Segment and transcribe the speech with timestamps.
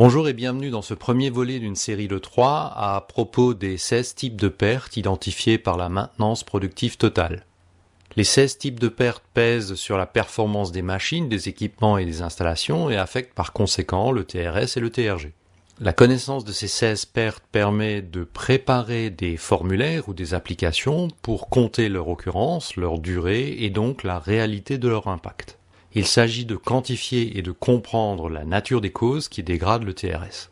[0.00, 4.14] Bonjour et bienvenue dans ce premier volet d'une série de 3 à propos des 16
[4.14, 7.44] types de pertes identifiés par la maintenance productive totale.
[8.16, 12.22] Les 16 types de pertes pèsent sur la performance des machines, des équipements et des
[12.22, 15.34] installations et affectent par conséquent le TRS et le TRG.
[15.80, 21.50] La connaissance de ces 16 pertes permet de préparer des formulaires ou des applications pour
[21.50, 25.59] compter leur occurrence, leur durée et donc la réalité de leur impact.
[25.94, 30.50] Il s'agit de quantifier et de comprendre la nature des causes qui dégradent le TRS.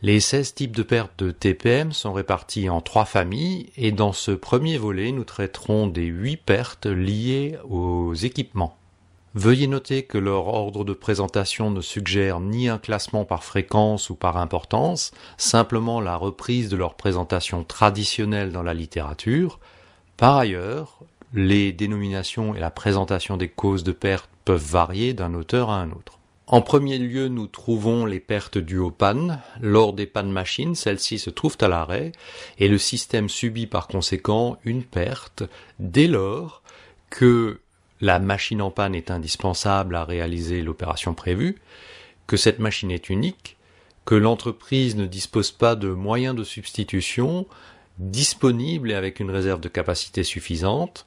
[0.00, 4.30] Les 16 types de pertes de TPM sont répartis en trois familles et dans ce
[4.30, 8.78] premier volet, nous traiterons des 8 pertes liées aux équipements.
[9.34, 14.14] Veuillez noter que leur ordre de présentation ne suggère ni un classement par fréquence ou
[14.14, 19.60] par importance, simplement la reprise de leur présentation traditionnelle dans la littérature.
[20.16, 21.00] Par ailleurs,
[21.34, 25.90] les dénominations et la présentation des causes de perte peuvent varier d'un auteur à un
[25.90, 26.18] autre.
[26.46, 29.42] En premier lieu, nous trouvons les pertes dues aux pannes.
[29.60, 32.12] Lors des pannes machines, celles-ci se trouvent à l'arrêt
[32.58, 35.42] et le système subit par conséquent une perte
[35.78, 36.62] dès lors
[37.10, 37.60] que
[38.00, 41.56] la machine en panne est indispensable à réaliser l'opération prévue,
[42.26, 43.58] que cette machine est unique,
[44.06, 47.46] que l'entreprise ne dispose pas de moyens de substitution
[47.98, 51.06] disponibles et avec une réserve de capacité suffisante,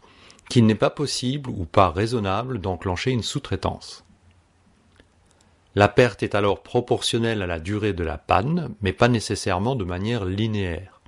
[0.52, 4.04] qu'il n'est pas possible ou pas raisonnable d'enclencher une sous-traitance.
[5.76, 9.86] La perte est alors proportionnelle à la durée de la panne, mais pas nécessairement de
[9.86, 11.00] manière linéaire.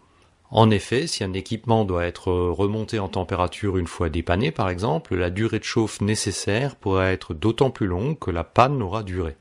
[0.49, 5.13] En effet, si un équipement doit être remonté en température une fois dépanné, par exemple,
[5.13, 9.35] la durée de chauffe nécessaire pourrait être d'autant plus longue que la panne aura duré.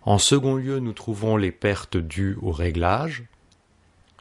[0.00, 3.24] En second lieu, nous trouvons les pertes dues au réglage.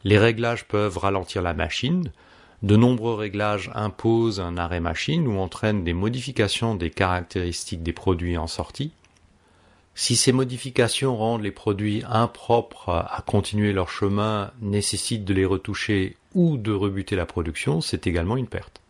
[0.03, 2.11] Les réglages peuvent ralentir la machine,
[2.63, 8.37] de nombreux réglages imposent un arrêt machine ou entraînent des modifications des caractéristiques des produits
[8.37, 8.91] en sortie.
[9.95, 16.15] Si ces modifications rendent les produits impropres à continuer leur chemin, nécessitent de les retoucher
[16.33, 18.82] ou de rebuter la production, c'est également une perte.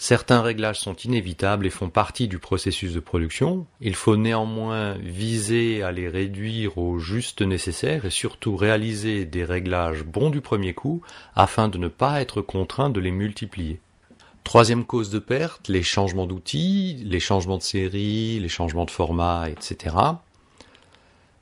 [0.00, 3.66] Certains réglages sont inévitables et font partie du processus de production.
[3.80, 10.04] Il faut néanmoins viser à les réduire au juste nécessaire et surtout réaliser des réglages
[10.04, 11.02] bons du premier coup
[11.34, 13.80] afin de ne pas être contraint de les multiplier.
[14.44, 19.50] Troisième cause de perte, les changements d'outils, les changements de série, les changements de format,
[19.50, 19.96] etc.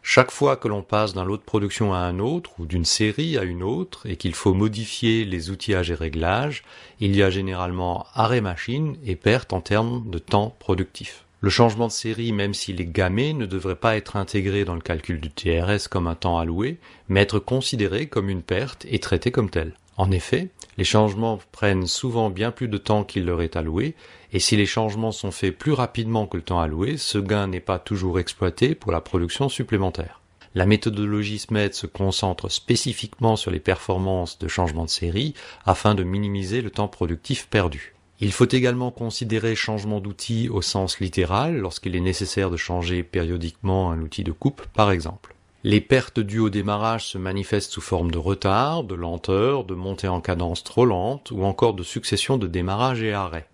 [0.08, 3.36] Chaque fois que l'on passe d'un lot de production à un autre, ou d'une série
[3.36, 6.62] à une autre, et qu'il faut modifier les outillages et réglages,
[7.00, 11.24] il y a généralement arrêt machine et perte en termes de temps productif.
[11.40, 14.80] Le changement de série, même s'il est gammé, ne devrait pas être intégré dans le
[14.80, 16.78] calcul du TRS comme un temps alloué,
[17.08, 19.74] mais être considéré comme une perte et traité comme tel.
[19.96, 23.94] En effet, les changements prennent souvent bien plus de temps qu'il leur est alloué,
[24.32, 27.60] et si les changements sont faits plus rapidement que le temps alloué, ce gain n'est
[27.60, 30.20] pas toujours exploité pour la production supplémentaire.
[30.54, 35.34] La méthodologie SMED se concentre spécifiquement sur les performances de changement de série
[35.66, 37.94] afin de minimiser le temps productif perdu.
[38.20, 43.90] Il faut également considérer changement d'outil au sens littéral lorsqu'il est nécessaire de changer périodiquement
[43.90, 45.35] un outil de coupe par exemple.
[45.66, 50.06] Les pertes dues au démarrage se manifestent sous forme de retard, de lenteur, de montée
[50.06, 53.48] en cadence trop lente ou encore de succession de démarrage et arrêt.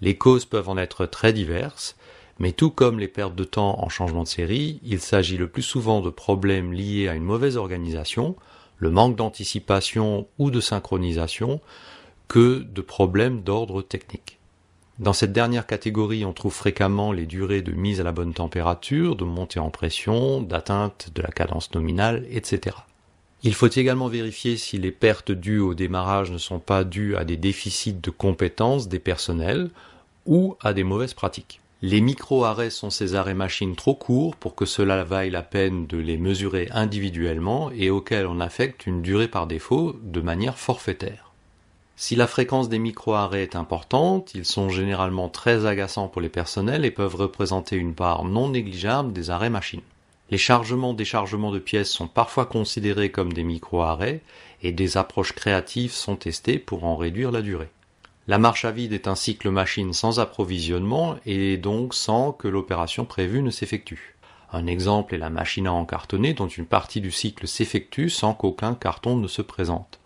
[0.00, 1.94] Les causes peuvent en être très diverses,
[2.38, 5.60] mais tout comme les pertes de temps en changement de série, il s'agit le plus
[5.60, 8.34] souvent de problèmes liés à une mauvaise organisation,
[8.78, 11.60] le manque d'anticipation ou de synchronisation,
[12.28, 14.38] que de problèmes d'ordre technique.
[15.00, 19.16] Dans cette dernière catégorie, on trouve fréquemment les durées de mise à la bonne température,
[19.16, 22.76] de montée en pression, d'atteinte de la cadence nominale, etc.
[23.42, 27.24] Il faut également vérifier si les pertes dues au démarrage ne sont pas dues à
[27.24, 29.70] des déficits de compétences des personnels
[30.26, 31.60] ou à des mauvaises pratiques.
[31.82, 35.98] Les micro-arrêts sont ces arrêts machines trop courts pour que cela vaille la peine de
[35.98, 41.23] les mesurer individuellement et auxquels on affecte une durée par défaut de manière forfaitaire.
[41.96, 46.84] Si la fréquence des micro-arrêts est importante, ils sont généralement très agaçants pour les personnels
[46.84, 49.80] et peuvent représenter une part non négligeable des arrêts machines.
[50.30, 54.22] Les chargements-déchargements de pièces sont parfois considérés comme des micro-arrêts
[54.62, 57.70] et des approches créatives sont testées pour en réduire la durée.
[58.26, 63.04] La marche à vide est un cycle machine sans approvisionnement et donc sans que l'opération
[63.04, 64.16] prévue ne s'effectue.
[64.50, 68.74] Un exemple est la machine à encartonner dont une partie du cycle s'effectue sans qu'aucun
[68.74, 70.00] carton ne se présente.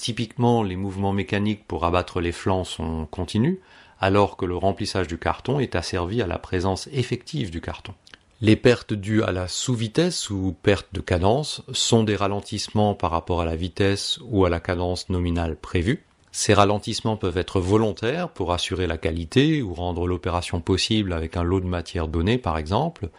[0.00, 3.58] Typiquement, les mouvements mécaniques pour abattre les flancs sont continus,
[4.00, 7.92] alors que le remplissage du carton est asservi à la présence effective du carton.
[8.40, 13.42] Les pertes dues à la sous-vitesse ou perte de cadence sont des ralentissements par rapport
[13.42, 16.02] à la vitesse ou à la cadence nominale prévue.
[16.32, 21.42] Ces ralentissements peuvent être volontaires pour assurer la qualité ou rendre l'opération possible avec un
[21.42, 23.10] lot de matière donnée par exemple,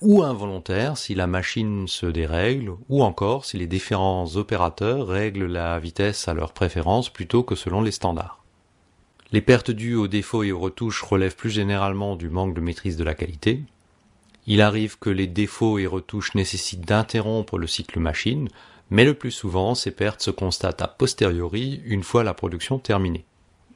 [0.00, 5.78] ou involontaires si la machine se dérègle, ou encore si les différents opérateurs règlent la
[5.78, 8.42] vitesse à leur préférence plutôt que selon les standards.
[9.32, 12.96] Les pertes dues aux défauts et aux retouches relèvent plus généralement du manque de maîtrise
[12.96, 13.62] de la qualité.
[14.46, 18.48] Il arrive que les défauts et retouches nécessitent d'interrompre le cycle machine,
[18.90, 23.24] mais le plus souvent ces pertes se constatent a posteriori une fois la production terminée.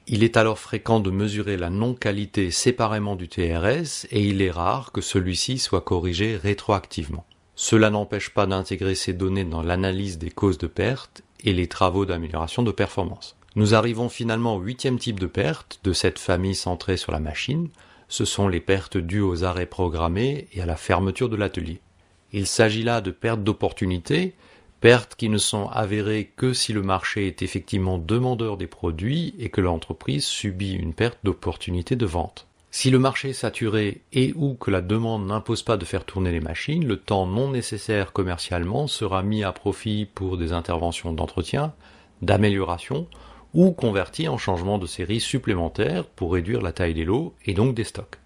[0.07, 4.93] Il est alors fréquent de mesurer la non-qualité séparément du TRS et il est rare
[4.93, 7.25] que celui-ci soit corrigé rétroactivement.
[7.57, 12.05] Cela n'empêche pas d'intégrer ces données dans l'analyse des causes de perte et les travaux
[12.05, 13.37] d'amélioration de performance.
[13.57, 17.69] Nous arrivons finalement au huitième type de perte de cette famille centrée sur la machine.
[18.09, 21.81] Ce sont les pertes dues aux arrêts programmés et à la fermeture de l'atelier.
[22.33, 24.35] Il s'agit là de pertes d'opportunité
[24.85, 29.49] pertes qui ne sont avérées que si le marché est effectivement demandeur des produits et
[29.49, 32.47] que l'entreprise subit une perte d'opportunité de vente.
[32.71, 36.33] Si le marché est saturé et ou que la demande n'impose pas de faire tourner
[36.33, 41.73] les machines, le temps non nécessaire commercialement sera mis à profit pour des interventions d'entretien,
[42.21, 43.07] d'amélioration
[43.55, 47.75] ou converti en changement de série supplémentaire pour réduire la taille des lots et donc
[47.75, 48.19] des stocks.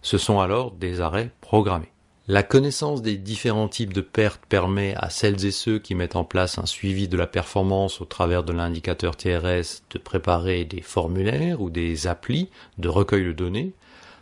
[0.00, 1.92] Ce sont alors des arrêts programmés.
[2.28, 6.22] La connaissance des différents types de pertes permet à celles et ceux qui mettent en
[6.22, 11.60] place un suivi de la performance au travers de l'indicateur TRS de préparer des formulaires
[11.60, 12.48] ou des applis
[12.78, 13.72] de recueil de données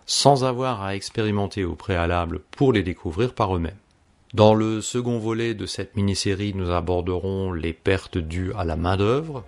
[0.07, 3.77] sans avoir à expérimenter au préalable pour les découvrir par eux-mêmes.
[4.33, 9.45] Dans le second volet de cette mini-série, nous aborderons les pertes dues à la main-d'œuvre.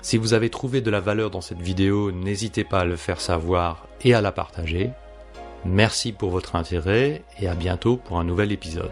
[0.00, 3.20] Si vous avez trouvé de la valeur dans cette vidéo, n'hésitez pas à le faire
[3.20, 4.90] savoir et à la partager.
[5.64, 8.90] Merci pour votre intérêt et à bientôt pour un nouvel épisode.